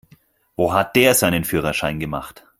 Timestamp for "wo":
0.55-0.73